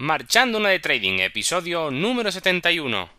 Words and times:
Marchando 0.00 0.56
una 0.56 0.70
de 0.70 0.78
Trading, 0.78 1.18
episodio 1.18 1.90
número 1.90 2.32
71. 2.32 3.10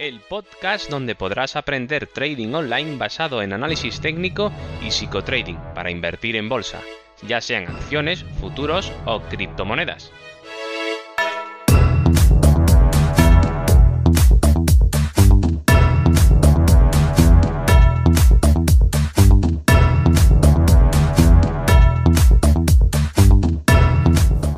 El 0.00 0.18
podcast 0.18 0.90
donde 0.90 1.14
podrás 1.14 1.54
aprender 1.54 2.08
trading 2.08 2.52
online 2.54 2.96
basado 2.96 3.40
en 3.40 3.52
análisis 3.52 4.00
técnico 4.00 4.50
y 4.84 4.90
psicotrading 4.90 5.56
para 5.76 5.92
invertir 5.92 6.34
en 6.34 6.48
bolsa, 6.48 6.80
ya 7.22 7.40
sean 7.40 7.68
acciones, 7.68 8.24
futuros 8.40 8.90
o 9.06 9.20
criptomonedas. 9.20 10.10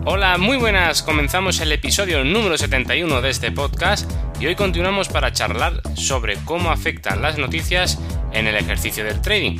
Hola, 0.09 0.39
muy 0.39 0.57
buenas. 0.57 1.03
Comenzamos 1.03 1.59
el 1.59 1.73
episodio 1.73 2.23
número 2.23 2.57
71 2.57 3.23
de 3.23 3.29
este 3.29 3.51
podcast 3.51 4.09
y 4.39 4.47
hoy 4.47 4.55
continuamos 4.55 5.09
para 5.09 5.33
charlar 5.33 5.83
sobre 5.97 6.37
cómo 6.45 6.71
afectan 6.71 7.23
las 7.23 7.39
noticias 7.39 7.99
en 8.31 8.47
el 8.47 8.55
ejercicio 8.55 9.05
del 9.05 9.21
trading. 9.21 9.59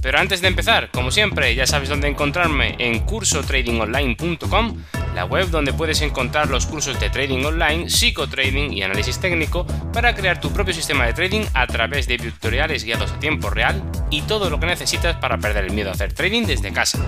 Pero 0.00 0.20
antes 0.20 0.42
de 0.42 0.46
empezar, 0.46 0.92
como 0.92 1.10
siempre, 1.10 1.56
ya 1.56 1.66
sabes 1.66 1.88
dónde 1.88 2.06
encontrarme 2.06 2.76
en 2.78 3.00
cursotradingonline.com, 3.00 4.76
la 5.16 5.24
web 5.24 5.50
donde 5.50 5.72
puedes 5.72 6.02
encontrar 6.02 6.50
los 6.50 6.66
cursos 6.66 7.00
de 7.00 7.10
trading 7.10 7.44
online, 7.44 7.90
psicotrading 7.90 8.72
y 8.72 8.84
análisis 8.84 9.18
técnico 9.18 9.66
para 9.92 10.14
crear 10.14 10.40
tu 10.40 10.52
propio 10.52 10.72
sistema 10.72 11.04
de 11.04 11.14
trading 11.14 11.46
a 11.52 11.66
través 11.66 12.06
de 12.06 12.16
tutoriales 12.16 12.84
guiados 12.84 13.10
a 13.10 13.18
tiempo 13.18 13.50
real 13.50 13.82
y 14.08 14.22
todo 14.22 14.50
lo 14.50 14.60
que 14.60 14.66
necesitas 14.66 15.16
para 15.16 15.38
perder 15.38 15.64
el 15.64 15.72
miedo 15.72 15.90
a 15.90 15.94
hacer 15.94 16.12
trading 16.12 16.46
desde 16.46 16.72
casa. 16.72 17.04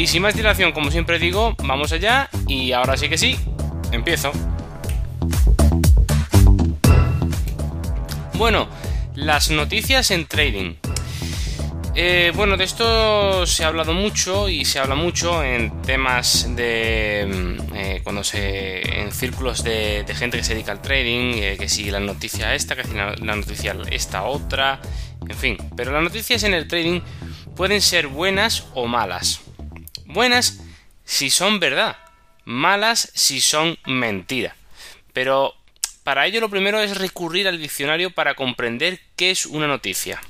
Y 0.00 0.06
sin 0.06 0.22
más 0.22 0.34
dilación, 0.34 0.72
como 0.72 0.90
siempre 0.90 1.18
digo, 1.18 1.54
vamos 1.62 1.92
allá 1.92 2.30
y 2.46 2.72
ahora 2.72 2.96
sí 2.96 3.10
que 3.10 3.18
sí, 3.18 3.36
empiezo. 3.92 4.32
Bueno, 8.32 8.66
las 9.14 9.50
noticias 9.50 10.10
en 10.10 10.24
trading. 10.24 10.76
Eh, 11.94 12.32
bueno, 12.34 12.56
de 12.56 12.64
esto 12.64 13.44
se 13.44 13.62
ha 13.62 13.66
hablado 13.66 13.92
mucho 13.92 14.48
y 14.48 14.64
se 14.64 14.78
habla 14.78 14.94
mucho 14.94 15.44
en 15.44 15.82
temas 15.82 16.48
de 16.56 17.28
mm, 17.28 17.74
eh, 17.74 18.00
cuando 18.02 18.24
se 18.24 19.02
en 19.02 19.12
círculos 19.12 19.62
de, 19.62 20.06
gente 20.14 20.38
que 20.38 20.44
se 20.44 20.54
dedica 20.54 20.72
al 20.72 20.80
trading, 20.80 21.34
eh, 21.34 21.56
que 21.58 21.68
si 21.68 21.90
la 21.90 22.00
noticia 22.00 22.54
esta, 22.54 22.74
que 22.74 22.84
si 22.84 22.94
la, 22.94 23.14
la 23.16 23.36
noticia 23.36 23.76
esta 23.90 24.22
otra, 24.22 24.80
en 25.28 25.36
fin. 25.36 25.58
Pero 25.76 25.92
las 25.92 26.02
noticias 26.02 26.42
en 26.44 26.54
el 26.54 26.68
trading 26.68 27.02
pueden 27.54 27.82
ser 27.82 28.06
buenas 28.06 28.64
o 28.72 28.86
malas. 28.86 29.42
Buenas 30.12 30.58
si 31.04 31.30
son 31.30 31.60
verdad, 31.60 31.96
malas 32.44 33.12
si 33.14 33.40
son 33.40 33.78
mentira. 33.86 34.56
Pero 35.12 35.54
para 36.02 36.26
ello 36.26 36.40
lo 36.40 36.50
primero 36.50 36.80
es 36.80 36.96
recurrir 36.96 37.46
al 37.46 37.60
diccionario 37.60 38.10
para 38.10 38.34
comprender 38.34 38.98
qué 39.14 39.30
es 39.30 39.46
una 39.46 39.68
noticia. 39.68 40.20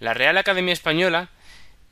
La 0.00 0.14
Real 0.14 0.36
Academia 0.36 0.72
Española, 0.72 1.30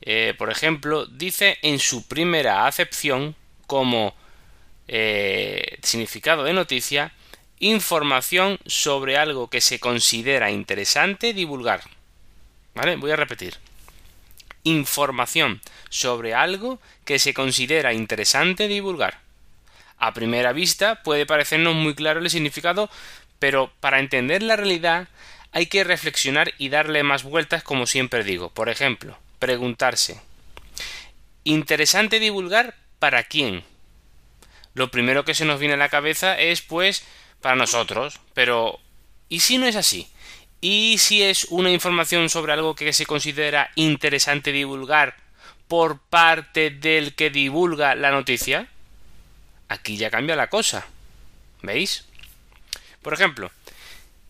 eh, 0.01 0.33
por 0.37 0.51
ejemplo, 0.51 1.05
dice 1.05 1.59
en 1.61 1.79
su 1.79 2.09
primera 2.09 2.67
acepción 2.67 3.37
como 3.67 4.13
eh, 4.89 5.77
significado 5.81 6.43
de 6.43 6.51
noticia 6.51 7.13
información 7.59 8.59
sobre 8.65 9.15
algo 9.15 9.49
que 9.49 9.61
se 9.61 9.79
considera 9.79 10.51
interesante 10.51 11.33
divulgar. 11.33 11.83
¿Vale? 12.73 12.97
Voy 12.97 13.11
a 13.11 13.15
repetir 13.15 13.55
información 14.65 15.61
sobre 15.89 16.33
algo 16.33 16.81
que 17.05 17.19
se 17.19 17.33
considera 17.33 17.93
interesante 17.93 18.67
divulgar. 18.67 19.21
A 19.97 20.13
primera 20.13 20.51
vista 20.51 21.01
puede 21.03 21.25
parecernos 21.25 21.73
muy 21.75 21.95
claro 21.95 22.19
el 22.19 22.29
significado, 22.29 22.89
pero 23.39 23.71
para 23.79 23.99
entender 23.99 24.43
la 24.43 24.57
realidad 24.57 25.07
hay 25.53 25.67
que 25.67 25.85
reflexionar 25.85 26.53
y 26.57 26.67
darle 26.67 27.03
más 27.03 27.23
vueltas 27.23 27.63
como 27.63 27.87
siempre 27.87 28.25
digo. 28.25 28.49
Por 28.49 28.67
ejemplo, 28.67 29.17
preguntarse 29.39 30.19
¿Interesante 31.47 32.19
divulgar 32.19 32.75
para 32.97 33.23
quién? 33.23 33.63
Lo 34.73 34.89
primero 34.89 35.25
que 35.25 35.35
se 35.35 35.45
nos 35.45 35.59
viene 35.59 35.75
a 35.75 35.77
la 35.77 35.89
cabeza 35.89 36.37
es 36.39 36.61
pues 36.61 37.03
para 37.39 37.55
nosotros, 37.55 38.19
pero 38.33 38.79
¿y 39.29 39.41
si 39.41 39.59
no 39.59 39.67
es 39.67 39.75
así? 39.75 40.09
Y 40.61 40.97
si 40.97 41.21
es 41.21 41.45
una 41.45 41.71
información 41.71 42.29
sobre 42.29 42.53
algo 42.53 42.75
que 42.75 42.93
se 42.93 43.05
considera 43.05 43.71
interesante 43.75 44.51
divulgar 44.51 45.15
por 45.67 45.99
parte 45.99 46.69
del 46.69 47.15
que 47.15 47.29
divulga 47.29 47.95
la 47.95 48.11
noticia, 48.11 48.67
aquí 49.67 49.97
ya 49.97 50.09
cambia 50.09 50.35
la 50.35 50.49
cosa. 50.49 50.85
¿Veis? 51.61 52.05
Por 53.01 53.13
ejemplo, 53.13 53.51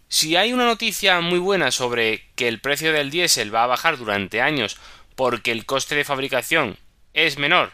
si 0.07 0.35
hay 0.35 0.53
una 0.53 0.65
noticia 0.65 1.19
muy 1.21 1.39
buena 1.39 1.71
sobre 1.71 2.23
que 2.35 2.47
el 2.47 2.59
precio 2.59 2.93
del 2.93 3.11
diésel 3.11 3.53
va 3.53 3.63
a 3.63 3.67
bajar 3.67 3.97
durante 3.97 4.41
años 4.41 4.77
porque 5.15 5.51
el 5.51 5.65
coste 5.65 5.95
de 5.95 6.03
fabricación 6.03 6.77
es 7.13 7.37
menor 7.37 7.71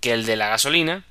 que 0.00 0.12
el 0.12 0.26
de 0.26 0.36
la 0.36 0.48
gasolina, 0.48 1.04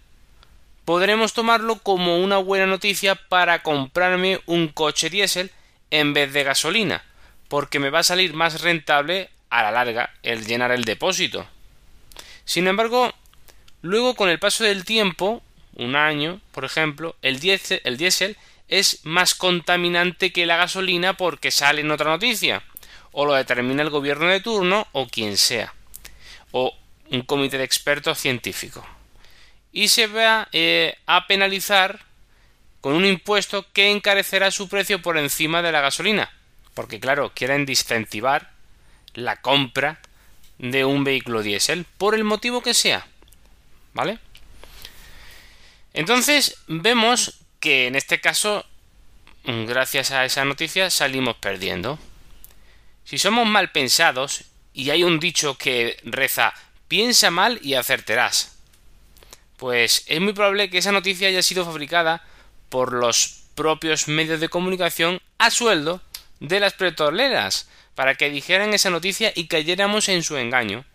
podremos 0.85 1.33
tomarlo 1.33 1.77
como 1.79 2.19
una 2.19 2.37
buena 2.37 2.65
noticia 2.65 3.15
para 3.15 3.63
comprarme 3.63 4.41
un 4.45 4.67
coche 4.67 5.09
diésel 5.09 5.51
en 5.91 6.13
vez 6.13 6.33
de 6.33 6.43
gasolina, 6.43 7.03
porque 7.47 7.79
me 7.79 7.89
va 7.89 7.99
a 7.99 8.03
salir 8.03 8.33
más 8.33 8.61
rentable 8.61 9.29
a 9.49 9.61
la 9.63 9.71
larga 9.71 10.11
el 10.23 10.45
llenar 10.45 10.71
el 10.71 10.85
depósito. 10.85 11.45
Sin 12.45 12.67
embargo, 12.67 13.13
luego 13.81 14.15
con 14.15 14.29
el 14.29 14.39
paso 14.39 14.63
del 14.63 14.85
tiempo, 14.85 15.43
un 15.75 15.95
año, 15.95 16.41
por 16.51 16.65
ejemplo, 16.65 17.15
el 17.21 17.39
diésel, 17.39 17.81
el 17.83 18.37
es 18.67 19.01
más 19.03 19.35
contaminante 19.35 20.31
que 20.31 20.45
la 20.45 20.55
gasolina 20.55 21.17
porque 21.17 21.51
sale 21.51 21.81
en 21.81 21.91
otra 21.91 22.09
noticia, 22.09 22.63
o 23.11 23.25
lo 23.25 23.33
determina 23.33 23.83
el 23.83 23.89
gobierno 23.89 24.27
de 24.27 24.39
turno 24.39 24.87
o 24.93 25.07
quien 25.07 25.37
sea, 25.37 25.73
o 26.51 26.73
un 27.09 27.21
comité 27.23 27.57
de 27.57 27.65
expertos 27.65 28.17
científicos. 28.17 28.85
Y 29.73 29.89
se 29.89 30.07
va 30.07 30.47
eh, 30.53 30.95
a 31.05 31.27
penalizar 31.27 31.99
con 32.81 32.93
un 32.93 33.05
impuesto 33.05 33.65
que 33.71 33.91
encarecerá 33.91 34.51
su 34.51 34.67
precio 34.67 35.01
por 35.01 35.17
encima 35.17 35.61
de 35.61 35.71
la 35.71 35.81
gasolina, 35.81 36.31
porque 36.73 36.99
claro, 36.99 37.31
quieren 37.33 37.65
disincentivar 37.65 38.51
la 39.13 39.37
compra 39.37 39.99
de 40.57 40.85
un 40.85 41.03
vehículo 41.03 41.41
diésel, 41.43 41.85
por 41.97 42.15
el 42.15 42.23
motivo 42.23 42.61
que 42.61 42.73
sea. 42.73 43.07
¿Vale? 43.93 44.19
Entonces 45.93 46.57
vemos 46.67 47.39
que 47.59 47.87
en 47.87 47.95
este 47.95 48.21
caso, 48.21 48.65
gracias 49.43 50.11
a 50.11 50.25
esa 50.25 50.45
noticia, 50.45 50.89
salimos 50.89 51.35
perdiendo. 51.37 51.99
Si 53.05 53.17
somos 53.17 53.47
mal 53.47 53.71
pensados, 53.71 54.45
y 54.73 54.89
hay 54.89 55.03
un 55.03 55.19
dicho 55.19 55.57
que 55.57 55.97
reza 56.03 56.53
piensa 56.87 57.31
mal 57.31 57.59
y 57.61 57.73
acertarás, 57.73 58.57
pues 59.57 60.03
es 60.07 60.21
muy 60.21 60.33
probable 60.33 60.69
que 60.69 60.77
esa 60.77 60.91
noticia 60.91 61.27
haya 61.27 61.43
sido 61.43 61.65
fabricada 61.65 62.23
por 62.71 62.93
los 62.93 63.43
propios 63.53 64.07
medios 64.07 64.39
de 64.39 64.49
comunicación 64.49 65.21
a 65.37 65.51
sueldo 65.51 66.01
de 66.39 66.59
las 66.59 66.73
petroleras 66.73 67.69
para 67.93 68.15
que 68.15 68.31
dijeran 68.31 68.73
esa 68.73 68.89
noticia 68.89 69.31
y 69.35 69.47
cayéramos 69.47 70.09
en 70.09 70.23
su 70.23 70.37
engaño. 70.37 70.85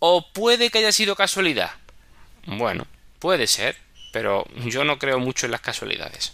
¿O 0.00 0.26
puede 0.32 0.70
que 0.70 0.78
haya 0.78 0.90
sido 0.90 1.14
casualidad? 1.14 1.70
Bueno, 2.46 2.86
puede 3.20 3.46
ser, 3.46 3.76
pero 4.12 4.44
yo 4.64 4.82
no 4.82 4.98
creo 4.98 5.20
mucho 5.20 5.46
en 5.46 5.52
las 5.52 5.60
casualidades. 5.60 6.32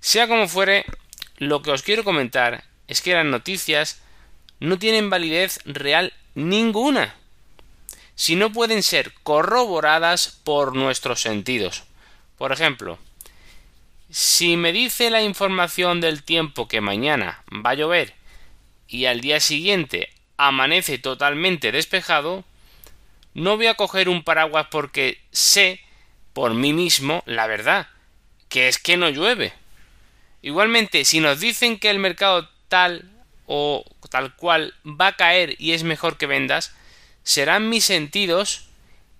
Sea 0.00 0.28
como 0.28 0.48
fuere, 0.48 0.86
lo 1.36 1.60
que 1.60 1.72
os 1.72 1.82
quiero 1.82 2.04
comentar 2.04 2.64
es 2.86 3.02
que 3.02 3.14
las 3.14 3.26
noticias 3.26 4.00
no 4.60 4.78
tienen 4.78 5.10
validez 5.10 5.58
real 5.64 6.12
ninguna, 6.34 7.16
si 8.14 8.36
no 8.36 8.52
pueden 8.52 8.84
ser 8.84 9.12
corroboradas 9.24 10.38
por 10.44 10.76
nuestros 10.76 11.20
sentidos. 11.20 11.82
Por 12.38 12.52
ejemplo, 12.52 12.98
si 14.14 14.56
me 14.56 14.72
dice 14.72 15.10
la 15.10 15.22
información 15.22 16.00
del 16.00 16.22
tiempo 16.22 16.68
que 16.68 16.80
mañana 16.80 17.42
va 17.50 17.70
a 17.70 17.74
llover 17.74 18.14
y 18.86 19.06
al 19.06 19.20
día 19.20 19.40
siguiente 19.40 20.08
amanece 20.36 20.98
totalmente 20.98 21.72
despejado, 21.72 22.44
no 23.34 23.56
voy 23.56 23.66
a 23.66 23.74
coger 23.74 24.08
un 24.08 24.22
paraguas 24.22 24.68
porque 24.70 25.20
sé 25.32 25.80
por 26.32 26.54
mí 26.54 26.72
mismo 26.72 27.24
la 27.26 27.48
verdad, 27.48 27.88
que 28.48 28.68
es 28.68 28.78
que 28.78 28.96
no 28.96 29.08
llueve. 29.08 29.52
Igualmente, 30.42 31.04
si 31.04 31.18
nos 31.18 31.40
dicen 31.40 31.80
que 31.80 31.90
el 31.90 31.98
mercado 31.98 32.48
tal 32.68 33.10
o 33.46 33.84
tal 34.10 34.36
cual 34.36 34.74
va 34.86 35.08
a 35.08 35.16
caer 35.16 35.56
y 35.58 35.72
es 35.72 35.82
mejor 35.82 36.18
que 36.18 36.26
vendas, 36.26 36.72
serán 37.24 37.68
mis 37.68 37.84
sentidos 37.84 38.66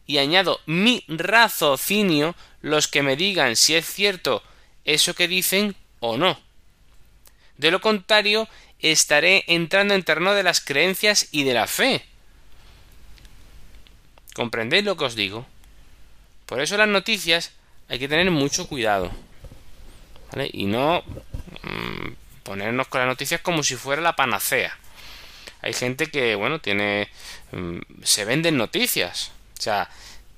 y 0.06 0.18
añado 0.18 0.60
mi 0.66 1.02
raciocinio 1.08 2.36
los 2.62 2.86
que 2.86 3.02
me 3.02 3.16
digan 3.16 3.56
si 3.56 3.74
es 3.74 3.86
cierto 3.86 4.44
eso 4.84 5.14
que 5.14 5.28
dicen 5.28 5.74
o 6.00 6.16
no. 6.16 6.38
De 7.56 7.70
lo 7.70 7.80
contrario, 7.80 8.48
estaré 8.80 9.44
entrando 9.46 9.94
en 9.94 10.02
terreno 10.02 10.34
de 10.34 10.42
las 10.42 10.60
creencias 10.60 11.28
y 11.30 11.44
de 11.44 11.54
la 11.54 11.66
fe. 11.66 12.04
¿Comprendéis 14.34 14.84
lo 14.84 14.96
que 14.96 15.04
os 15.04 15.14
digo? 15.14 15.46
Por 16.46 16.60
eso 16.60 16.76
las 16.76 16.88
noticias 16.88 17.52
hay 17.88 17.98
que 17.98 18.08
tener 18.08 18.30
mucho 18.30 18.66
cuidado. 18.66 19.10
¿vale? 20.32 20.50
Y 20.52 20.66
no 20.66 21.02
mm, 21.62 22.12
ponernos 22.42 22.88
con 22.88 23.00
las 23.00 23.08
noticias 23.08 23.40
como 23.40 23.62
si 23.62 23.76
fuera 23.76 24.02
la 24.02 24.16
panacea. 24.16 24.76
Hay 25.62 25.72
gente 25.72 26.08
que, 26.08 26.34
bueno, 26.34 26.58
tiene... 26.60 27.08
Mm, 27.52 27.78
se 28.02 28.24
venden 28.24 28.56
noticias. 28.56 29.30
O 29.58 29.62
sea, 29.62 29.88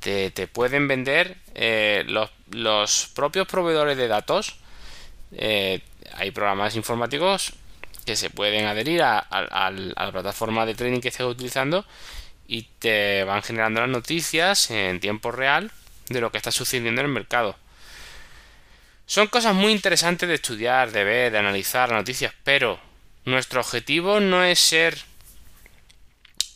te, 0.06 0.46
pueden 0.46 0.86
vender 0.86 1.36
eh, 1.54 2.04
los, 2.06 2.30
los, 2.50 3.10
propios 3.14 3.48
proveedores 3.48 3.96
de 3.96 4.06
datos. 4.06 4.56
Eh, 5.32 5.80
hay 6.14 6.30
programas 6.30 6.76
informáticos 6.76 7.52
que 8.04 8.14
se 8.14 8.30
pueden 8.30 8.66
adherir 8.66 9.02
a, 9.02 9.26
la 9.72 10.12
plataforma 10.12 10.64
de 10.64 10.74
trading 10.74 11.00
que 11.00 11.08
estés 11.08 11.26
utilizando 11.26 11.84
y 12.46 12.62
te 12.78 13.24
van 13.24 13.42
generando 13.42 13.80
las 13.80 13.90
noticias 13.90 14.70
en 14.70 15.00
tiempo 15.00 15.32
real 15.32 15.72
de 16.08 16.20
lo 16.20 16.30
que 16.30 16.38
está 16.38 16.52
sucediendo 16.52 17.00
en 17.00 17.06
el 17.06 17.12
mercado. 17.12 17.56
Son 19.06 19.26
cosas 19.26 19.54
muy 19.54 19.72
interesantes 19.72 20.28
de 20.28 20.36
estudiar, 20.36 20.92
de 20.92 21.02
ver, 21.02 21.32
de 21.32 21.38
analizar 21.38 21.88
las 21.88 21.98
noticias, 21.98 22.32
pero 22.44 22.78
nuestro 23.24 23.60
objetivo 23.60 24.20
no 24.20 24.44
es 24.44 24.60
ser 24.60 24.98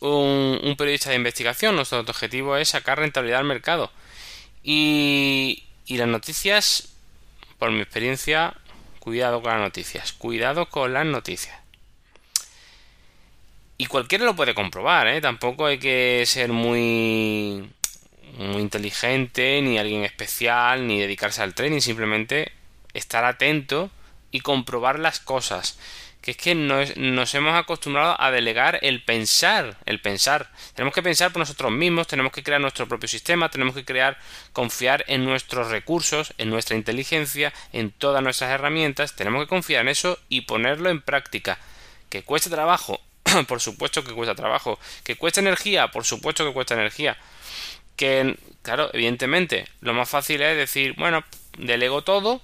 un, 0.01 0.75
periodista 0.77 1.09
de 1.09 1.15
investigación, 1.15 1.75
nuestro 1.75 1.99
objetivo 1.99 2.57
es 2.57 2.69
sacar 2.69 2.99
rentabilidad 2.99 3.39
al 3.39 3.45
mercado. 3.45 3.91
Y, 4.63 5.63
y 5.85 5.97
las 5.97 6.07
noticias, 6.07 6.93
por 7.57 7.71
mi 7.71 7.81
experiencia, 7.81 8.55
cuidado 8.99 9.41
con 9.41 9.51
las 9.53 9.61
noticias, 9.61 10.13
cuidado 10.13 10.67
con 10.67 10.93
las 10.93 11.05
noticias. 11.05 11.57
Y 13.77 13.87
cualquiera 13.87 14.25
lo 14.25 14.35
puede 14.35 14.53
comprobar, 14.53 15.07
¿eh? 15.07 15.21
Tampoco 15.21 15.65
hay 15.65 15.79
que 15.79 16.23
ser 16.27 16.51
muy, 16.51 17.67
muy 18.37 18.61
inteligente, 18.61 19.59
ni 19.63 19.79
alguien 19.79 20.03
especial, 20.03 20.85
ni 20.85 20.99
dedicarse 20.99 21.41
al 21.41 21.55
trading, 21.55 21.79
simplemente 21.79 22.51
estar 22.93 23.25
atento 23.25 23.89
y 24.29 24.41
comprobar 24.41 24.99
las 24.99 25.19
cosas. 25.19 25.79
Que 26.21 26.31
es 26.31 26.37
que 26.37 26.53
nos, 26.53 27.33
hemos 27.33 27.55
acostumbrado 27.55 28.15
a 28.19 28.29
delegar 28.29 28.77
el 28.83 29.03
pensar, 29.03 29.77
el 29.85 29.99
pensar. 30.01 30.51
Tenemos 30.75 30.93
que 30.93 31.01
pensar 31.01 31.31
por 31.31 31.39
nosotros 31.39 31.71
mismos, 31.71 32.07
tenemos 32.07 32.31
que 32.31 32.43
crear 32.43 32.61
nuestro 32.61 32.87
propio 32.87 33.07
sistema, 33.09 33.49
tenemos 33.49 33.73
que 33.73 33.83
crear, 33.83 34.19
confiar 34.53 35.03
en 35.07 35.25
nuestros 35.25 35.71
recursos, 35.71 36.33
en 36.37 36.51
nuestra 36.51 36.75
inteligencia, 36.75 37.51
en 37.73 37.91
todas 37.91 38.21
nuestras 38.21 38.51
herramientas, 38.51 39.15
tenemos 39.15 39.43
que 39.43 39.47
confiar 39.47 39.81
en 39.81 39.89
eso 39.89 40.19
y 40.29 40.41
ponerlo 40.41 40.89
en 40.89 41.01
práctica. 41.01 41.57
Que 42.09 42.23
cueste 42.23 42.51
trabajo, 42.51 43.01
por 43.47 43.59
supuesto 43.59 44.03
que 44.03 44.13
cuesta 44.13 44.35
trabajo. 44.35 44.79
Que 45.03 45.15
cuesta 45.15 45.39
energía, 45.39 45.87
por 45.89 46.05
supuesto 46.05 46.45
que 46.45 46.53
cuesta 46.53 46.75
energía. 46.75 47.17
Que, 47.95 48.37
claro, 48.61 48.89
evidentemente, 48.93 49.67
lo 49.81 49.93
más 49.93 50.09
fácil 50.09 50.41
es 50.41 50.57
decir, 50.57 50.93
bueno, 50.97 51.23
delego 51.57 52.03
todo 52.03 52.41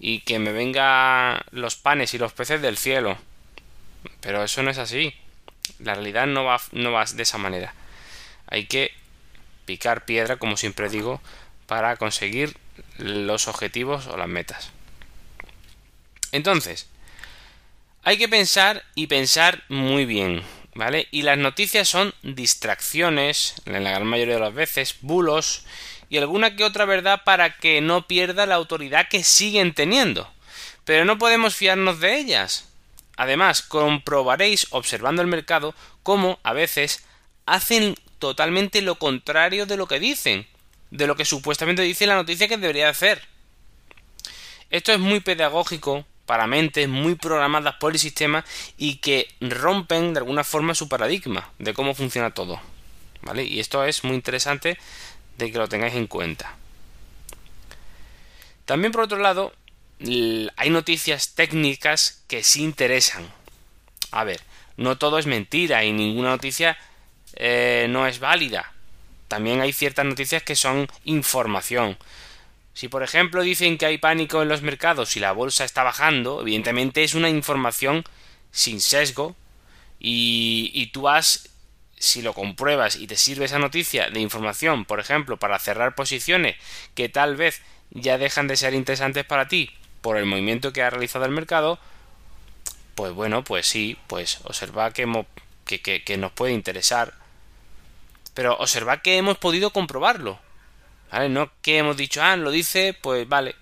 y 0.00 0.20
que 0.20 0.38
me 0.38 0.50
vengan 0.52 1.42
los 1.52 1.76
panes 1.76 2.14
y 2.14 2.18
los 2.18 2.32
peces 2.32 2.62
del 2.62 2.78
cielo. 2.78 3.18
Pero 4.20 4.42
eso 4.42 4.62
no 4.62 4.70
es 4.70 4.78
así. 4.78 5.14
La 5.78 5.94
realidad 5.94 6.26
no 6.26 6.44
va, 6.44 6.60
no 6.72 6.90
va 6.90 7.04
de 7.04 7.22
esa 7.22 7.36
manera. 7.38 7.74
Hay 8.46 8.64
que 8.66 8.92
picar 9.66 10.06
piedra, 10.06 10.38
como 10.38 10.56
siempre 10.56 10.88
digo, 10.88 11.20
para 11.66 11.96
conseguir 11.96 12.56
los 12.96 13.46
objetivos 13.46 14.06
o 14.06 14.16
las 14.16 14.26
metas. 14.26 14.70
Entonces, 16.32 16.88
hay 18.02 18.16
que 18.16 18.28
pensar 18.28 18.82
y 18.94 19.06
pensar 19.06 19.62
muy 19.68 20.06
bien, 20.06 20.42
¿vale? 20.74 21.08
Y 21.10 21.22
las 21.22 21.36
noticias 21.36 21.88
son 21.88 22.14
distracciones, 22.22 23.54
en 23.66 23.84
la 23.84 23.90
gran 23.90 24.06
mayoría 24.06 24.34
de 24.34 24.40
las 24.40 24.54
veces, 24.54 24.96
bulos 25.02 25.64
y 26.10 26.18
alguna 26.18 26.56
que 26.56 26.64
otra 26.64 26.84
verdad 26.84 27.22
para 27.24 27.56
que 27.56 27.80
no 27.80 28.06
pierda 28.06 28.44
la 28.44 28.56
autoridad 28.56 29.08
que 29.08 29.22
siguen 29.22 29.72
teniendo. 29.72 30.28
Pero 30.84 31.04
no 31.04 31.16
podemos 31.18 31.54
fiarnos 31.54 32.00
de 32.00 32.18
ellas. 32.18 32.68
Además, 33.16 33.62
comprobaréis 33.62 34.66
observando 34.70 35.22
el 35.22 35.28
mercado 35.28 35.74
cómo 36.02 36.40
a 36.42 36.52
veces 36.52 37.04
hacen 37.46 37.94
totalmente 38.18 38.82
lo 38.82 38.96
contrario 38.96 39.66
de 39.66 39.76
lo 39.76 39.86
que 39.86 40.00
dicen, 40.00 40.46
de 40.90 41.06
lo 41.06 41.14
que 41.14 41.24
supuestamente 41.24 41.82
dice 41.82 42.06
la 42.06 42.16
noticia 42.16 42.48
que 42.48 42.56
debería 42.56 42.88
hacer. 42.88 43.22
Esto 44.68 44.92
es 44.92 44.98
muy 44.98 45.20
pedagógico 45.20 46.04
para 46.26 46.46
mentes 46.46 46.88
muy 46.88 47.14
programadas 47.14 47.74
por 47.76 47.92
el 47.92 47.98
sistema 47.98 48.44
y 48.76 48.96
que 48.96 49.28
rompen 49.40 50.12
de 50.12 50.18
alguna 50.18 50.44
forma 50.44 50.74
su 50.74 50.88
paradigma 50.88 51.50
de 51.58 51.74
cómo 51.74 51.94
funciona 51.94 52.34
todo. 52.34 52.60
¿Vale? 53.22 53.44
Y 53.44 53.60
esto 53.60 53.84
es 53.84 54.02
muy 54.02 54.14
interesante 54.14 54.78
de 55.40 55.52
que 55.52 55.58
lo 55.58 55.68
tengáis 55.68 55.94
en 55.94 56.06
cuenta. 56.06 56.54
También 58.64 58.92
por 58.92 59.02
otro 59.02 59.18
lado, 59.18 59.52
hay 60.56 60.70
noticias 60.70 61.34
técnicas 61.34 62.22
que 62.28 62.42
sí 62.42 62.62
interesan. 62.62 63.28
A 64.12 64.24
ver, 64.24 64.40
no 64.76 64.96
todo 64.96 65.18
es 65.18 65.26
mentira 65.26 65.84
y 65.84 65.92
ninguna 65.92 66.30
noticia 66.30 66.78
eh, 67.34 67.86
no 67.90 68.06
es 68.06 68.18
válida. 68.18 68.72
También 69.28 69.60
hay 69.60 69.72
ciertas 69.72 70.06
noticias 70.06 70.42
que 70.42 70.56
son 70.56 70.88
información. 71.04 71.98
Si 72.72 72.88
por 72.88 73.02
ejemplo 73.02 73.42
dicen 73.42 73.76
que 73.76 73.86
hay 73.86 73.98
pánico 73.98 74.40
en 74.42 74.48
los 74.48 74.62
mercados 74.62 75.16
y 75.16 75.20
la 75.20 75.32
bolsa 75.32 75.64
está 75.64 75.82
bajando, 75.82 76.40
evidentemente 76.40 77.04
es 77.04 77.14
una 77.14 77.28
información 77.28 78.04
sin 78.52 78.80
sesgo 78.80 79.36
y, 79.98 80.70
y 80.72 80.86
tú 80.86 81.08
has, 81.08 81.49
si 82.00 82.22
lo 82.22 82.32
compruebas 82.32 82.96
y 82.96 83.06
te 83.06 83.16
sirve 83.16 83.44
esa 83.44 83.58
noticia 83.58 84.08
de 84.08 84.20
información, 84.20 84.86
por 84.86 85.00
ejemplo, 85.00 85.36
para 85.36 85.58
cerrar 85.58 85.94
posiciones 85.94 86.56
que 86.94 87.10
tal 87.10 87.36
vez 87.36 87.60
ya 87.90 88.16
dejan 88.16 88.48
de 88.48 88.56
ser 88.56 88.72
interesantes 88.72 89.26
para 89.26 89.48
ti 89.48 89.70
por 90.00 90.16
el 90.16 90.24
movimiento 90.24 90.72
que 90.72 90.82
ha 90.82 90.88
realizado 90.88 91.26
el 91.26 91.30
mercado, 91.30 91.78
pues 92.94 93.12
bueno, 93.12 93.44
pues 93.44 93.66
sí, 93.66 93.98
pues 94.06 94.40
observa 94.44 94.94
que, 94.94 95.06
que, 95.66 96.02
que 96.02 96.16
nos 96.16 96.32
puede 96.32 96.54
interesar. 96.54 97.12
Pero 98.32 98.56
observa 98.56 99.02
que 99.02 99.18
hemos 99.18 99.36
podido 99.36 99.70
comprobarlo. 99.70 100.38
¿Vale? 101.12 101.28
No 101.28 101.50
que 101.60 101.76
hemos 101.76 101.98
dicho, 101.98 102.22
ah, 102.22 102.36
lo 102.36 102.50
dice, 102.50 102.96
pues 102.98 103.28
vale. 103.28 103.56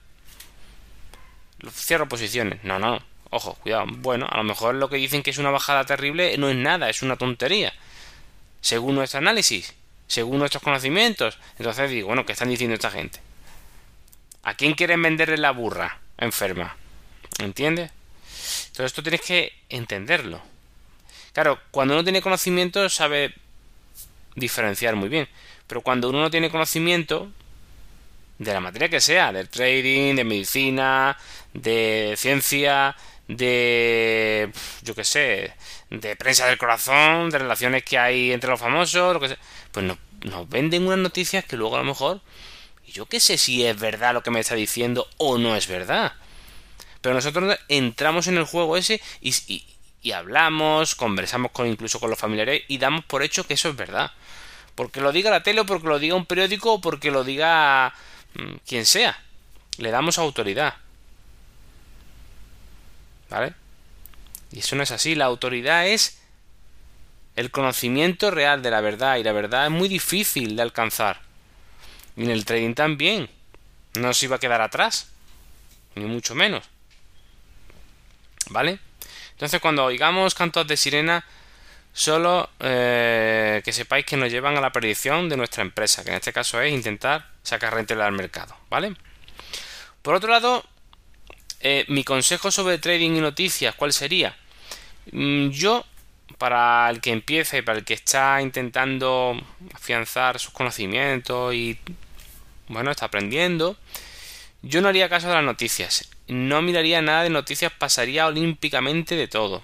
Cierro 1.72 2.08
posiciones. 2.08 2.62
No, 2.62 2.78
no. 2.78 3.02
Ojo, 3.30 3.54
cuidado. 3.54 3.86
Bueno, 3.88 4.28
a 4.30 4.36
lo 4.36 4.44
mejor 4.44 4.76
lo 4.76 4.88
que 4.88 4.96
dicen 4.96 5.24
que 5.24 5.30
es 5.30 5.38
una 5.38 5.50
bajada 5.50 5.84
terrible 5.84 6.38
no 6.38 6.48
es 6.48 6.56
nada, 6.56 6.88
es 6.88 7.02
una 7.02 7.16
tontería. 7.16 7.74
Según 8.60 8.94
nuestro 8.94 9.18
análisis, 9.18 9.74
según 10.06 10.38
nuestros 10.38 10.62
conocimientos. 10.62 11.38
Entonces 11.58 11.90
digo, 11.90 12.08
bueno, 12.08 12.26
¿qué 12.26 12.32
están 12.32 12.48
diciendo 12.48 12.74
esta 12.74 12.90
gente? 12.90 13.20
¿A 14.42 14.54
quién 14.54 14.74
quieren 14.74 15.02
venderle 15.02 15.36
la 15.36 15.52
burra 15.52 16.00
enferma? 16.16 16.76
¿Entiendes? 17.38 17.90
Todo 18.72 18.86
esto 18.86 19.02
tienes 19.02 19.20
que 19.20 19.52
entenderlo. 19.68 20.40
Claro, 21.32 21.60
cuando 21.70 21.94
uno 21.94 22.02
tiene 22.02 22.22
conocimiento 22.22 22.88
sabe 22.88 23.34
diferenciar 24.34 24.96
muy 24.96 25.08
bien. 25.08 25.28
Pero 25.66 25.82
cuando 25.82 26.08
uno 26.08 26.20
no 26.20 26.30
tiene 26.30 26.50
conocimiento 26.50 27.30
de 28.38 28.52
la 28.52 28.60
materia 28.60 28.88
que 28.88 29.00
sea, 29.00 29.32
del 29.32 29.48
trading, 29.48 30.14
de 30.14 30.24
medicina, 30.24 31.16
de 31.52 32.14
ciencia, 32.16 32.96
de 33.28 34.50
yo 34.82 34.94
qué 34.94 35.04
sé, 35.04 35.52
de 35.90 36.16
prensa 36.16 36.46
del 36.46 36.58
corazón, 36.58 37.30
de 37.30 37.38
relaciones 37.38 37.84
que 37.84 37.98
hay 37.98 38.32
entre 38.32 38.50
los 38.50 38.58
famosos, 38.58 39.14
lo 39.14 39.20
que 39.20 39.36
pues 39.70 39.86
nos, 39.86 40.48
venden 40.48 40.86
unas 40.86 40.98
noticias 40.98 41.44
que 41.44 41.56
luego 41.56 41.76
a 41.76 41.80
lo 41.80 41.84
mejor 41.84 42.20
yo 42.86 43.06
qué 43.06 43.20
sé 43.20 43.36
si 43.38 43.64
es 43.64 43.78
verdad 43.78 44.14
lo 44.14 44.22
que 44.22 44.30
me 44.30 44.40
está 44.40 44.54
diciendo 44.54 45.06
o 45.18 45.38
no 45.38 45.54
es 45.56 45.68
verdad. 45.68 46.14
Pero 47.02 47.14
nosotros 47.14 47.56
entramos 47.68 48.26
en 48.26 48.38
el 48.38 48.44
juego 48.44 48.76
ese 48.76 49.00
y, 49.20 49.34
y, 50.02 50.12
hablamos, 50.12 50.94
conversamos 50.94 51.52
con 51.52 51.66
incluso 51.66 52.00
con 52.00 52.10
los 52.10 52.18
familiares 52.18 52.62
y 52.66 52.78
damos 52.78 53.04
por 53.04 53.22
hecho 53.22 53.46
que 53.46 53.54
eso 53.54 53.68
es 53.68 53.76
verdad. 53.76 54.10
Porque 54.74 55.00
lo 55.00 55.12
diga 55.12 55.30
la 55.30 55.42
tele 55.42 55.60
o 55.60 55.66
porque 55.66 55.86
lo 55.86 55.98
diga 55.98 56.14
un 56.14 56.24
periódico 56.24 56.74
o 56.74 56.80
porque 56.80 57.10
lo 57.10 57.24
diga 57.24 57.94
mm, 58.34 58.54
quien 58.66 58.86
sea. 58.86 59.22
Le 59.76 59.90
damos 59.90 60.18
autoridad. 60.18 60.74
¿Vale? 63.30 63.54
Y 64.52 64.60
eso 64.60 64.76
no 64.76 64.82
es 64.82 64.90
así. 64.90 65.14
La 65.14 65.26
autoridad 65.26 65.86
es 65.86 66.20
el 67.36 67.50
conocimiento 67.50 68.30
real 68.30 68.62
de 68.62 68.70
la 68.70 68.80
verdad. 68.80 69.16
Y 69.16 69.24
la 69.24 69.32
verdad 69.32 69.66
es 69.66 69.70
muy 69.70 69.88
difícil 69.88 70.56
de 70.56 70.62
alcanzar. 70.62 71.20
Y 72.16 72.24
en 72.24 72.30
el 72.30 72.44
trading 72.44 72.74
también. 72.74 73.28
No 73.94 74.12
se 74.14 74.26
iba 74.26 74.36
a 74.36 74.40
quedar 74.40 74.60
atrás. 74.60 75.08
Ni 75.94 76.04
mucho 76.04 76.34
menos. 76.34 76.64
¿Vale? 78.50 78.78
Entonces 79.32 79.60
cuando 79.60 79.84
oigamos 79.84 80.34
cantos 80.34 80.66
de 80.66 80.76
sirena 80.76 81.24
solo 81.92 82.50
eh, 82.60 83.62
que 83.64 83.72
sepáis 83.72 84.04
que 84.04 84.16
nos 84.16 84.30
llevan 84.30 84.56
a 84.56 84.60
la 84.60 84.72
predicción 84.72 85.28
de 85.28 85.36
nuestra 85.36 85.62
empresa, 85.62 86.04
que 86.04 86.10
en 86.10 86.16
este 86.16 86.32
caso 86.32 86.60
es 86.60 86.72
intentar 86.72 87.28
sacar 87.42 87.74
rentabilidad 87.74 88.08
al 88.08 88.14
mercado, 88.14 88.56
¿vale? 88.70 88.94
Por 90.02 90.14
otro 90.14 90.30
lado, 90.30 90.64
eh, 91.60 91.84
mi 91.88 92.04
consejo 92.04 92.50
sobre 92.50 92.78
trading 92.78 93.12
y 93.12 93.20
noticias, 93.20 93.74
¿cuál 93.74 93.92
sería? 93.92 94.36
Mm, 95.12 95.48
yo, 95.50 95.84
para 96.38 96.88
el 96.90 97.00
que 97.00 97.10
empiece, 97.12 97.62
para 97.62 97.78
el 97.78 97.84
que 97.84 97.94
está 97.94 98.40
intentando 98.42 99.36
afianzar 99.74 100.38
sus 100.38 100.52
conocimientos 100.52 101.54
y, 101.54 101.78
bueno, 102.68 102.90
está 102.90 103.06
aprendiendo, 103.06 103.76
Yo 104.62 104.80
no 104.80 104.88
haría 104.88 105.08
caso 105.08 105.28
de 105.28 105.34
las 105.34 105.44
noticias, 105.44 106.10
no 106.26 106.62
miraría 106.62 107.00
nada 107.00 107.22
de 107.22 107.30
noticias, 107.30 107.72
pasaría 107.72 108.26
olímpicamente 108.26 109.14
de 109.14 109.28
todo 109.28 109.62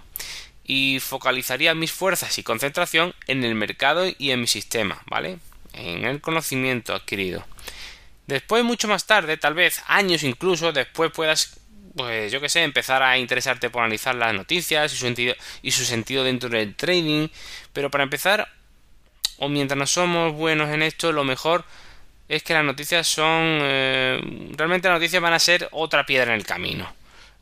y 0.64 0.98
focalizaría 1.00 1.74
mis 1.74 1.92
fuerzas 1.92 2.38
y 2.38 2.42
concentración 2.42 3.14
en 3.26 3.44
el 3.44 3.54
mercado 3.54 4.06
y 4.18 4.30
en 4.30 4.40
mi 4.40 4.46
sistema, 4.46 5.02
¿vale? 5.06 5.38
En 5.72 6.04
el 6.04 6.20
conocimiento 6.20 6.94
adquirido. 6.94 7.44
Después, 8.26 8.64
mucho 8.64 8.88
más 8.88 9.06
tarde, 9.06 9.36
tal 9.36 9.54
vez 9.54 9.82
años 9.86 10.22
incluso, 10.22 10.72
después 10.72 11.10
puedas, 11.12 11.60
pues 11.96 12.32
yo 12.32 12.40
que 12.40 12.48
sé, 12.48 12.62
empezar 12.62 13.02
a 13.02 13.18
interesarte 13.18 13.70
por 13.70 13.82
analizar 13.82 14.14
las 14.14 14.34
noticias 14.34 14.92
y 14.92 14.96
su 14.96 15.04
sentido, 15.04 15.34
y 15.62 15.70
su 15.70 15.84
sentido 15.84 16.24
dentro 16.24 16.48
del 16.48 16.74
trading. 16.74 17.28
Pero 17.72 17.90
para 17.90 18.04
empezar, 18.04 18.48
o 19.38 19.48
mientras 19.48 19.78
no 19.78 19.86
somos 19.86 20.32
buenos 20.32 20.70
en 20.70 20.82
esto, 20.82 21.12
lo 21.12 21.24
mejor 21.24 21.64
es 22.28 22.42
que 22.42 22.54
las 22.54 22.64
noticias 22.64 23.06
son... 23.06 23.58
Eh, 23.62 24.20
realmente 24.56 24.88
las 24.88 24.98
noticias 24.98 25.22
van 25.22 25.34
a 25.34 25.38
ser 25.38 25.68
otra 25.72 26.06
piedra 26.06 26.32
en 26.32 26.40
el 26.40 26.46
camino. 26.46 26.92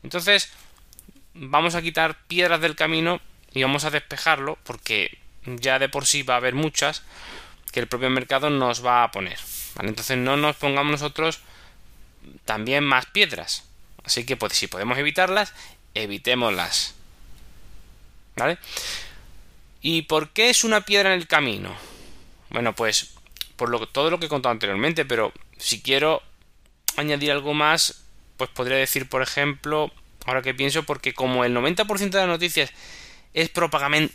Entonces, 0.03 0.51
vamos 1.33 1.75
a 1.75 1.81
quitar 1.81 2.17
piedras 2.27 2.61
del 2.61 2.75
camino 2.75 3.21
y 3.53 3.63
vamos 3.63 3.85
a 3.85 3.89
despejarlo 3.89 4.57
porque 4.63 5.17
ya 5.45 5.79
de 5.79 5.89
por 5.89 6.05
sí 6.05 6.23
va 6.23 6.35
a 6.35 6.37
haber 6.37 6.53
muchas 6.53 7.03
que 7.71 7.79
el 7.79 7.87
propio 7.87 8.09
mercado 8.09 8.49
nos 8.49 8.85
va 8.85 9.03
a 9.03 9.11
poner. 9.11 9.37
Entonces 9.81 10.17
no 10.17 10.37
nos 10.37 10.55
pongamos 10.55 10.91
nosotros 10.91 11.39
también 12.45 12.83
más 12.83 13.05
piedras. 13.07 13.67
Así 14.03 14.25
que 14.25 14.37
pues, 14.37 14.53
si 14.53 14.67
podemos 14.67 14.97
evitarlas, 14.97 15.53
evitémoslas. 15.93 16.95
¿Vale? 18.35 18.57
¿Y 19.81 20.03
por 20.03 20.29
qué 20.29 20.49
es 20.49 20.63
una 20.63 20.81
piedra 20.81 21.13
en 21.13 21.19
el 21.19 21.27
camino? 21.27 21.75
Bueno, 22.49 22.73
pues 22.73 23.13
por 23.55 23.69
lo, 23.69 23.87
todo 23.87 24.09
lo 24.09 24.19
que 24.19 24.25
he 24.25 24.29
contado 24.29 24.51
anteriormente, 24.51 25.05
pero 25.05 25.33
si 25.57 25.81
quiero 25.81 26.21
añadir 26.97 27.31
algo 27.31 27.53
más, 27.53 28.03
pues 28.37 28.49
podría 28.49 28.77
decir, 28.77 29.09
por 29.09 29.21
ejemplo, 29.21 29.91
ahora 30.25 30.41
que 30.41 30.53
pienso, 30.53 30.83
porque 30.83 31.13
como 31.13 31.43
el 31.43 31.55
90% 31.55 32.09
de 32.09 32.19
las 32.19 32.27
noticias 32.27 32.71
es 33.33 33.51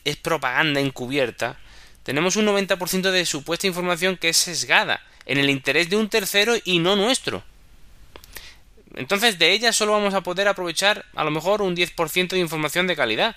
es 0.05 0.17
propaganda 0.17 0.81
encubierta, 0.81 1.59
tenemos 2.03 2.37
un 2.37 2.47
90% 2.47 3.11
de 3.11 3.27
supuesta 3.27 3.67
información 3.67 4.17
que 4.17 4.31
es 4.31 4.37
sesgada, 4.37 5.03
en 5.27 5.39
el 5.39 5.51
interés 5.51 5.91
de 5.91 5.97
un 5.97 6.09
tercero 6.09 6.55
y 6.65 6.79
no 6.79 6.97
nuestro. 6.97 7.43
Entonces 8.95 9.39
de 9.39 9.53
ella 9.53 9.73
solo 9.73 9.93
vamos 9.93 10.15
a 10.15 10.23
poder 10.23 10.49
aprovechar 10.49 11.05
a 11.15 11.25
lo 11.25 11.31
mejor 11.31 11.63
un 11.63 11.77
10% 11.77 12.29
de 12.29 12.39
información 12.39 12.87
de 12.87 12.97
calidad. 12.97 13.37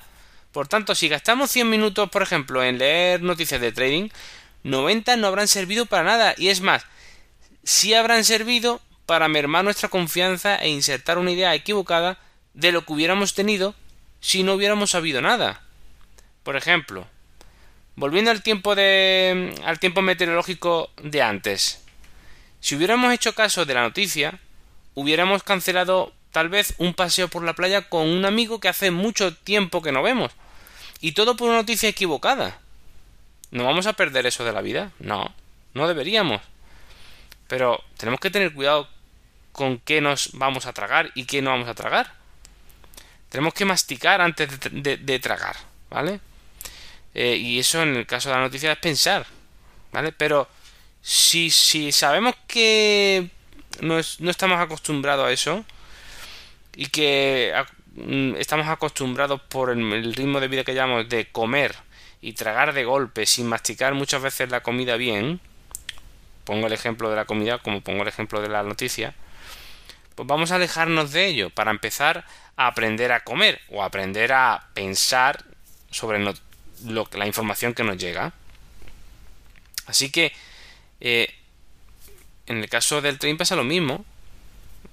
Por 0.51 0.67
tanto, 0.67 0.95
si 0.95 1.07
gastamos 1.07 1.51
100 1.51 1.69
minutos, 1.69 2.09
por 2.09 2.21
ejemplo, 2.21 2.63
en 2.63 2.77
leer 2.77 3.21
noticias 3.21 3.61
de 3.61 3.71
trading, 3.71 4.09
90 4.63 5.17
no 5.17 5.27
habrán 5.27 5.47
servido 5.47 5.85
para 5.85 6.03
nada. 6.03 6.35
Y 6.37 6.49
es 6.49 6.61
más, 6.61 6.85
sí 7.63 7.93
habrán 7.93 8.23
servido 8.23 8.81
para 9.05 9.27
mermar 9.27 9.63
nuestra 9.63 9.89
confianza 9.89 10.55
e 10.57 10.69
insertar 10.69 11.17
una 11.17 11.31
idea 11.31 11.55
equivocada 11.55 12.17
de 12.53 12.71
lo 12.71 12.85
que 12.85 12.93
hubiéramos 12.93 13.33
tenido 13.33 13.75
si 14.19 14.43
no 14.43 14.53
hubiéramos 14.53 14.91
sabido 14.91 15.21
nada. 15.21 15.61
Por 16.43 16.55
ejemplo, 16.55 17.07
volviendo 17.95 18.31
al 18.31 18.43
tiempo 18.43 18.75
de 18.75 19.53
al 19.65 19.79
tiempo 19.79 20.01
meteorológico 20.01 20.89
de 21.01 21.21
antes. 21.21 21.81
Si 22.59 22.75
hubiéramos 22.75 23.13
hecho 23.13 23.33
caso 23.33 23.65
de 23.65 23.73
la 23.73 23.81
noticia, 23.81 24.39
hubiéramos 24.93 25.43
cancelado 25.43 26.13
tal 26.31 26.49
vez 26.49 26.75
un 26.77 26.93
paseo 26.93 27.27
por 27.27 27.43
la 27.43 27.53
playa 27.53 27.89
con 27.89 28.07
un 28.07 28.25
amigo 28.25 28.59
que 28.59 28.69
hace 28.69 28.91
mucho 28.91 29.35
tiempo 29.35 29.81
que 29.81 29.91
no 29.91 30.01
vemos. 30.01 30.31
Y 30.99 31.13
todo 31.13 31.35
por 31.35 31.49
una 31.49 31.57
noticia 31.57 31.89
equivocada. 31.89 32.59
¿No 33.51 33.65
vamos 33.65 33.85
a 33.87 33.93
perder 33.93 34.25
eso 34.25 34.45
de 34.45 34.53
la 34.53 34.61
vida? 34.61 34.91
No, 34.99 35.33
no 35.73 35.87
deberíamos. 35.87 36.41
Pero 37.47 37.83
tenemos 37.97 38.19
que 38.19 38.31
tener 38.31 38.53
cuidado 38.53 38.87
con 39.51 39.79
qué 39.79 39.99
nos 39.99 40.31
vamos 40.33 40.65
a 40.65 40.73
tragar 40.73 41.11
y 41.15 41.25
qué 41.25 41.41
no 41.41 41.49
vamos 41.49 41.67
a 41.67 41.75
tragar. 41.75 42.13
Tenemos 43.29 43.53
que 43.53 43.65
masticar 43.65 44.21
antes 44.21 44.49
de, 44.71 45.19
tragar, 45.19 45.55
¿vale? 45.89 46.19
Eh, 47.13 47.35
y 47.35 47.59
eso 47.59 47.81
en 47.81 47.95
el 47.95 48.05
caso 48.05 48.29
de 48.29 48.35
la 48.35 48.41
noticia 48.41 48.71
es 48.71 48.77
pensar, 48.77 49.25
¿vale? 49.91 50.11
Pero 50.11 50.47
si, 51.01 51.49
si 51.49 51.91
sabemos 51.91 52.35
que 52.47 53.29
no, 53.81 53.97
estamos 53.99 54.59
acostumbrados 54.59 55.27
a 55.27 55.31
eso 55.31 55.65
y 56.75 56.87
que 56.87 57.53
mm, 57.95 58.35
estamos 58.37 58.67
acostumbrados 58.67 59.41
por 59.41 59.71
el, 59.71 60.13
ritmo 60.13 60.39
de 60.39 60.47
vida 60.47 60.63
que 60.63 60.73
llevamos 60.73 61.09
de 61.09 61.25
comer 61.31 61.75
y 62.21 62.33
tragar 62.33 62.73
de 62.73 62.85
golpe 62.85 63.25
sin 63.25 63.47
masticar 63.47 63.93
muchas 63.93 64.21
veces 64.21 64.49
la 64.49 64.61
comida 64.61 64.95
bien, 64.95 65.39
pongo 66.45 66.67
el 66.67 66.73
ejemplo 66.73 67.09
de 67.09 67.15
la 67.15 67.25
comida 67.25 67.57
como 67.57 67.81
pongo 67.81 68.03
el 68.03 68.07
ejemplo 68.07 68.41
de 68.41 68.49
la 68.49 68.63
noticia, 68.63 69.15
pues 70.15 70.27
vamos 70.27 70.51
a 70.51 70.55
alejarnos 70.55 71.11
de 71.11 71.25
ello 71.25 71.49
para 71.49 71.71
empezar 71.71 72.25
a 72.55 72.67
aprender 72.67 73.11
a 73.11 73.23
comer 73.23 73.59
o 73.69 73.83
aprender 73.83 74.31
a 74.33 74.67
pensar 74.73 75.43
sobre 75.89 76.23
la 76.23 77.27
información 77.27 77.73
que 77.73 77.83
nos 77.83 77.97
llega. 77.97 78.33
Así 79.87 80.11
que 80.11 80.31
eh, 80.99 81.33
en 82.51 82.57
el 82.57 82.69
caso 82.69 83.01
del 83.01 83.17
tren 83.17 83.37
pasa 83.37 83.55
lo 83.55 83.63
mismo 83.63 84.05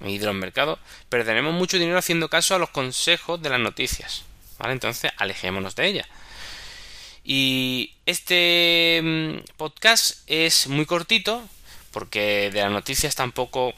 y 0.05 0.17
de 0.17 0.25
los 0.25 0.35
mercados, 0.35 0.79
perderemos 1.09 1.53
mucho 1.53 1.77
dinero 1.77 1.97
haciendo 1.97 2.29
caso 2.29 2.55
a 2.55 2.59
los 2.59 2.69
consejos 2.69 3.41
de 3.41 3.49
las 3.49 3.59
noticias. 3.59 4.23
¿Vale? 4.57 4.73
Entonces, 4.73 5.11
alejémonos 5.17 5.75
de 5.75 5.87
ellas. 5.87 6.07
Y 7.23 7.93
este 8.05 9.01
mm, 9.03 9.55
podcast 9.57 10.21
es 10.27 10.67
muy 10.67 10.85
cortito, 10.85 11.47
porque 11.91 12.49
de 12.51 12.61
las 12.61 12.71
noticias 12.71 13.15
tampoco 13.15 13.73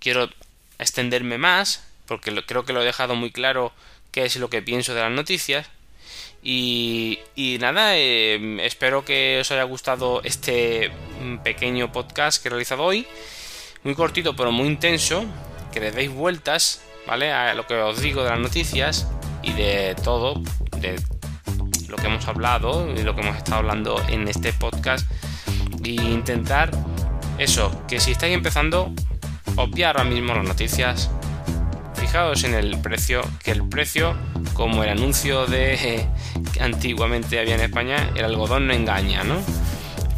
quiero 0.00 0.28
extenderme 0.78 1.38
más, 1.38 1.84
porque 2.06 2.34
creo 2.44 2.64
que 2.64 2.72
lo 2.72 2.82
he 2.82 2.84
dejado 2.84 3.14
muy 3.14 3.30
claro 3.30 3.72
qué 4.10 4.24
es 4.24 4.36
lo 4.36 4.50
que 4.50 4.62
pienso 4.62 4.94
de 4.94 5.00
las 5.00 5.10
noticias. 5.12 5.66
Y, 6.46 7.18
nada, 7.58 7.96
eh, 7.96 8.58
espero 8.60 9.02
que 9.02 9.38
os 9.40 9.50
haya 9.50 9.62
gustado 9.62 10.20
este 10.24 10.90
mm, 11.22 11.38
pequeño 11.38 11.90
podcast 11.90 12.42
que 12.42 12.48
he 12.48 12.50
realizado 12.50 12.82
hoy. 12.82 13.06
Muy 13.82 13.94
cortito 13.94 14.36
pero 14.36 14.52
muy 14.52 14.68
intenso. 14.68 15.24
Que 15.72 15.80
le 15.80 15.90
deis 15.90 16.10
vueltas, 16.10 16.82
¿vale? 17.06 17.32
A 17.32 17.54
lo 17.54 17.66
que 17.66 17.74
os 17.74 18.00
digo 18.00 18.22
de 18.22 18.30
las 18.30 18.38
noticias 18.38 19.08
y 19.42 19.54
de 19.54 19.96
todo, 20.04 20.34
de 20.78 21.00
lo 21.88 21.96
que 21.96 22.06
hemos 22.06 22.28
hablado 22.28 22.88
y 22.94 23.02
lo 23.02 23.14
que 23.14 23.22
hemos 23.22 23.36
estado 23.36 23.56
hablando 23.56 24.00
en 24.08 24.28
este 24.28 24.52
podcast. 24.52 25.10
E 25.82 25.90
intentar 25.90 26.70
eso, 27.38 27.84
que 27.88 28.00
si 28.00 28.12
estáis 28.12 28.34
empezando, 28.34 28.92
obviar 29.56 29.96
ahora 29.96 30.08
mismo 30.08 30.34
las 30.34 30.44
noticias, 30.44 31.10
en 32.14 32.54
el 32.54 32.78
precio, 32.78 33.22
que 33.42 33.50
el 33.50 33.68
precio, 33.68 34.14
como 34.52 34.84
el 34.84 34.90
anuncio 34.90 35.46
de 35.46 36.06
que 36.52 36.62
antiguamente 36.62 37.40
había 37.40 37.56
en 37.56 37.62
España, 37.62 38.08
el 38.14 38.24
algodón 38.24 38.68
no 38.68 38.72
engaña, 38.72 39.24
¿no? 39.24 39.34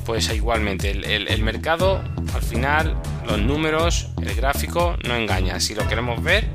Pues 0.05 0.29
igualmente, 0.29 0.91
el, 0.91 1.43
mercado, 1.43 2.05
al 2.35 2.43
final, 2.43 3.01
los 3.27 3.39
números, 3.39 4.11
el 4.21 4.35
gráfico, 4.35 4.99
no 5.09 5.17
engaña. 5.17 5.59
Si 5.59 5.75
lo 5.75 5.89
queremos 5.89 6.23
ver 6.23 6.51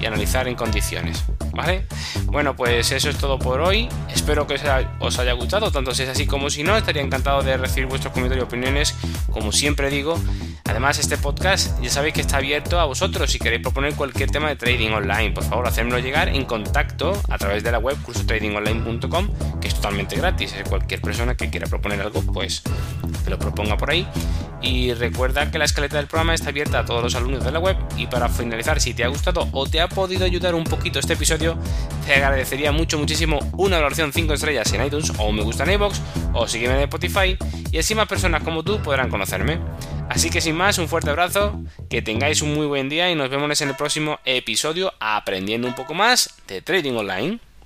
y 0.00 0.06
analizar 0.06 0.48
en 0.48 0.56
condiciones. 0.56 1.22
¿Vale? 1.52 1.86
Bueno, 2.26 2.56
pues 2.56 2.92
eso 2.92 3.10
es 3.10 3.18
todo 3.18 3.38
por 3.38 3.60
hoy. 3.60 3.88
Espero 4.12 4.46
que 4.46 4.54
os 5.00 5.18
haya 5.18 5.32
gustado, 5.32 5.70
tanto 5.70 5.94
si 5.94 6.04
es 6.04 6.08
así 6.08 6.26
como 6.26 6.48
si 6.50 6.62
no. 6.62 6.76
Estaría 6.76 7.02
encantado 7.02 7.42
de 7.42 7.56
recibir 7.56 7.88
vuestros 7.88 8.12
comentarios 8.12 8.44
y 8.44 8.46
opiniones, 8.46 8.94
como 9.30 9.52
siempre 9.52 9.90
digo. 9.90 10.18
Además, 10.64 10.98
este 10.98 11.18
podcast 11.18 11.78
ya 11.82 11.90
sabéis 11.90 12.14
que 12.14 12.20
está 12.22 12.38
abierto 12.38 12.80
a 12.80 12.86
vosotros. 12.86 13.30
Si 13.30 13.38
queréis 13.38 13.62
proponer 13.62 13.94
cualquier 13.94 14.30
tema 14.30 14.48
de 14.48 14.56
trading 14.56 14.92
online, 14.92 15.32
por 15.32 15.44
favor, 15.44 15.66
hacérmelo 15.66 15.98
llegar 15.98 16.28
en 16.28 16.44
contacto 16.44 17.12
a 17.28 17.36
través 17.36 17.62
de 17.62 17.72
la 17.72 17.78
web 17.78 17.96
cursotradingonline.com, 18.02 19.28
que 19.60 19.68
es 19.68 19.74
totalmente 19.74 20.16
gratis. 20.16 20.54
Cualquier 20.68 21.02
persona 21.02 21.34
que 21.34 21.50
quiera 21.50 21.66
proponer 21.66 22.00
algo, 22.00 22.22
pues 22.22 22.62
que 23.24 23.30
lo 23.30 23.38
proponga 23.38 23.76
por 23.76 23.90
ahí. 23.90 24.06
Y 24.62 24.94
recuerda 24.94 25.50
que 25.50 25.58
la 25.58 25.64
escaleta 25.64 25.96
del 25.96 26.06
programa 26.06 26.34
está 26.34 26.50
abierta 26.50 26.80
a 26.80 26.84
todos 26.84 27.02
los 27.02 27.14
alumnos 27.14 27.44
de 27.44 27.50
la 27.50 27.58
web. 27.58 27.76
Y 27.96 28.06
para 28.06 28.28
finalizar, 28.28 28.80
si 28.80 28.94
te 28.94 29.04
ha 29.04 29.08
gustado 29.08 29.48
o 29.52 29.66
te 29.66 29.80
ha 29.80 29.88
podido 29.88 30.24
ayudar 30.24 30.54
un 30.54 30.64
poquito 30.64 30.98
este 30.98 31.14
episodio, 31.14 31.58
te 32.06 32.14
agradecería 32.14 32.70
mucho, 32.70 32.98
muchísimo 32.98 33.40
una 33.52 33.76
valoración 33.76 34.12
5 34.12 34.34
estrellas 34.34 34.72
en 34.72 34.84
iTunes 34.84 35.12
o 35.18 35.28
un 35.28 35.36
me 35.36 35.42
gusta 35.42 35.64
en 35.64 35.72
iVoox 35.72 36.00
o 36.32 36.46
sígueme 36.46 36.74
en 36.74 36.80
Spotify 36.82 37.36
y 37.70 37.78
así 37.78 37.94
más 37.94 38.06
personas 38.06 38.42
como 38.42 38.62
tú 38.62 38.80
podrán 38.82 39.10
conocerme. 39.10 39.58
Así 40.08 40.30
que 40.30 40.40
sin 40.40 40.56
más, 40.56 40.78
un 40.78 40.88
fuerte 40.88 41.10
abrazo, 41.10 41.60
que 41.88 42.02
tengáis 42.02 42.42
un 42.42 42.54
muy 42.54 42.66
buen 42.66 42.88
día 42.88 43.10
y 43.10 43.14
nos 43.14 43.30
vemos 43.30 43.60
en 43.62 43.70
el 43.70 43.74
próximo 43.74 44.20
episodio 44.24 44.92
aprendiendo 45.00 45.66
un 45.66 45.74
poco 45.74 45.94
más 45.94 46.34
de 46.48 46.60
trading 46.60 46.92
online. 46.92 47.40